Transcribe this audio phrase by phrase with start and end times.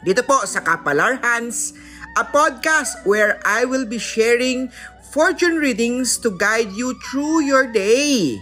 [0.00, 1.76] dito po sa Kapalar Hans,
[2.16, 4.72] a podcast where I will be sharing
[5.12, 8.40] fortune readings to guide you through your day.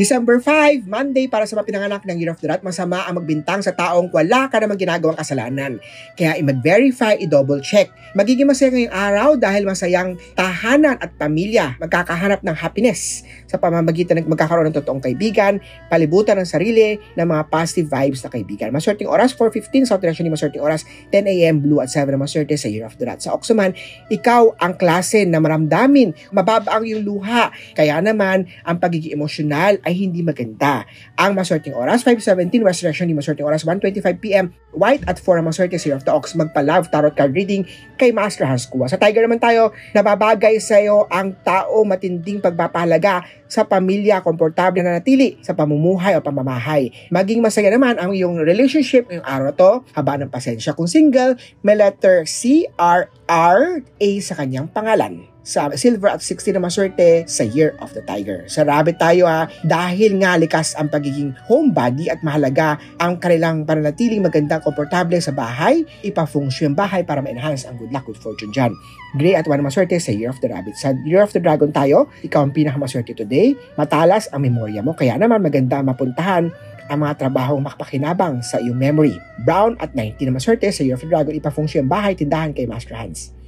[0.00, 3.60] December 5, Monday para sa mga pinanganak ng Year of the Rat, masama ang magbintang
[3.60, 5.76] sa taong wala ka namang ginagawang kasalanan.
[6.16, 7.92] Kaya i-mag-verify, i-double check.
[8.16, 14.32] Magiging masaya ngayong araw dahil masayang tahanan at pamilya magkakahanap ng happiness sa pamamagitan ng
[14.32, 15.60] magkakaroon ng totoong kaibigan,
[15.92, 18.72] palibutan ng sarili ng mga positive vibes na kaibigan.
[18.72, 21.60] Maswerteng oras 4.15 sa Direction ni Maswerteng oras 10 a.m.
[21.60, 23.20] Blue at 7 na maswerte sa Year of the Rat.
[23.20, 23.76] Sa Oxuman,
[24.08, 27.52] ikaw ang klase na maramdamin, mababa ang iyong luha.
[27.76, 30.86] Kaya naman, ang pagiging emosyonal ay hindi maganda.
[31.18, 35.74] Ang maswerteng oras, 5.17, West Direction ni maswerteng oras, 1.25pm, White at 4 ang maswerte
[35.82, 37.66] sa Year of the Ox, magpa-love tarot card reading
[37.98, 38.86] kay Master Hans Kua.
[38.86, 45.02] Sa Tiger naman tayo, nababagay sa iyo ang tao matinding pagpapahalaga sa pamilya, komportable na
[45.02, 46.94] natili sa pamumuhay o pamamahay.
[47.10, 50.70] Maging masaya naman ang iyong relationship ngayong araw to, haba ng pasensya.
[50.70, 51.34] Kung single,
[51.66, 57.24] may letter C, R, R, A sa kanyang pangalan sa silver at 60 na maswerte
[57.24, 58.44] sa Year of the Tiger.
[58.46, 58.64] Sa
[58.96, 65.16] tayo ha, dahil nga likas ang pagiging homebody at mahalaga ang kanilang pananatiling magandang komportable
[65.18, 68.70] sa bahay, ipa-function yung bahay para ma-enhance ang good luck, good fortune dyan.
[69.18, 70.76] Gray at 1 na maswerte sa Year of the Rabbit.
[70.78, 75.18] Sa Year of the Dragon tayo, ikaw ang pinakamaswerte today, matalas ang memorya mo, kaya
[75.18, 76.52] naman maganda mapuntahan
[76.90, 79.14] ang mga trabahong makapakinabang sa iyong memory.
[79.46, 82.66] Brown at 90 na maswerte sa Year of the Dragon, ipa-function yung bahay, tindahan kay
[82.66, 83.39] Master Hans.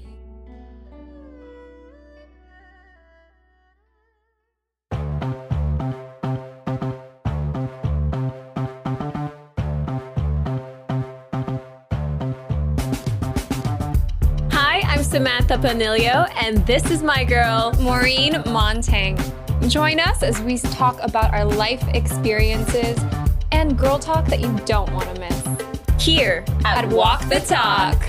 [15.12, 19.18] Samantha Panilio, and this is my girl, Maureen Montang.
[19.68, 22.98] Join us as we talk about our life experiences
[23.50, 26.02] and girl talk that you don't want to miss.
[26.02, 28.02] Here at, Walk the Talk.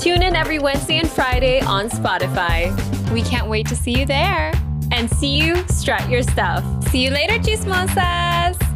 [0.00, 2.70] Tune in every Wednesday and Friday on Spotify.
[3.12, 4.52] We can't wait to see you there.
[4.92, 6.64] And see you strut your stuff.
[6.90, 8.69] See you later, chismosas!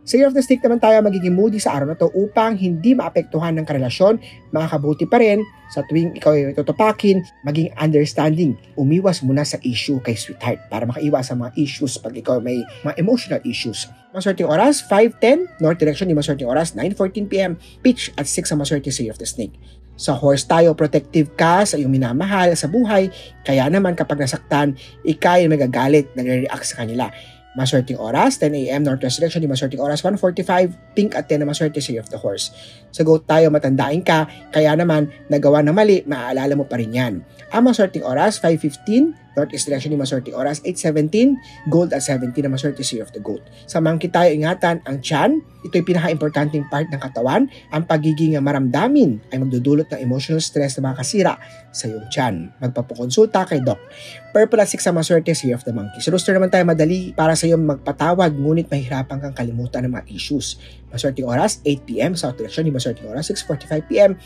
[0.00, 2.96] Sa Year of the Snake naman tayo magiging moody sa araw na to upang hindi
[2.96, 4.16] maapektuhan ng karelasyon,
[4.48, 8.56] makakabuti pa rin sa tuwing ikaw ay tutupakin, maging understanding.
[8.80, 12.96] Umiwas muna sa issue kay sweetheart para makaiwas sa mga issues pag ikaw may mga
[12.96, 13.86] emotional issues.
[14.16, 19.04] Maswerteng oras, 5.10, north direction, di maswerteng oras, 9.14pm, pitch at 6 ang maswerte sa
[19.04, 19.54] Year of the Snake.
[20.00, 23.12] Sa horse tayo, protective ka sa iyong minamahal sa buhay,
[23.44, 24.72] kaya naman kapag nasaktan,
[25.04, 27.12] ikay magagalit, nagre-react sa kanila.
[27.58, 28.86] Maswerteng oras, 10 a.m.
[28.86, 32.54] Northwest Direction, di maswerteng oras, 1.45, pink at 10 na maswerte Year of the Horse.
[32.94, 37.14] Sa goat tayo, matandain ka, kaya naman, nagawa na mali, maaalala mo pa rin yan.
[37.50, 42.82] Ang maswerteng oras, 5.15, Northeast Direction, di maswerteng oras, 8.17, gold at 17 na maswerte
[42.82, 43.42] sa Year of the Goat.
[43.70, 49.38] Sa monkey tayo, ingatan ang tiyan, ito'y pinaka-importanting part ng katawan, ang pagiging maramdamin ay
[49.38, 51.36] magdudulot ng emotional stress na makakasira
[51.70, 52.34] sa iyong tiyan.
[52.58, 53.78] Magpapakonsulta kay Doc.
[54.30, 55.98] Purple at 6 ang maswerte sa Year of the Monkey.
[56.02, 60.06] Sa rooster naman tayo madali para sa iyo magpatawad ngunit mahirapan kang kalimutan ng mga
[60.10, 60.58] issues.
[60.90, 62.18] Maswerteng oras, 8pm.
[62.18, 64.18] South Direction, di maswerteng oras, 6.45pm.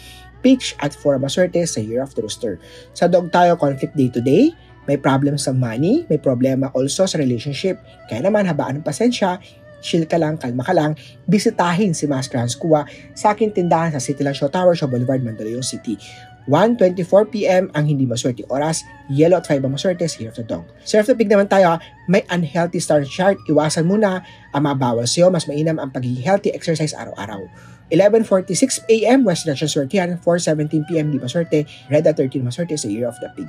[0.45, 2.61] Peach at 4 ang maswerte sa Year of the Rooster.
[2.93, 4.53] Sa dog tayo, conflict day to day.
[4.85, 7.81] May problem sa money, may problema also sa relationship.
[8.09, 9.41] Kaya naman, habaan ng pasensya,
[9.85, 10.97] chill ka lang, kalma ka lang,
[11.29, 15.21] bisitahin si Master Hans Kua sa aking tindahan sa City Land Show Tower, Shaw Boulevard,
[15.21, 16.01] Mandaluyong City.
[16.45, 20.69] 1.24pm ang hindi maswerte oras, yellow at 5 ang maswerte sa Year of the Dog.
[20.85, 24.21] Sa Year of the Pig naman tayo, may unhealthy star chart, iwasan muna
[24.53, 27.49] ang mga bawal sa'yo, mas mainam ang pagiging healthy exercise araw-araw.
[27.89, 33.29] 11.46am, West Direction Swertihan, 4.17pm di maswerte, red at 13 maswerte sa Year of the
[33.33, 33.49] Pig.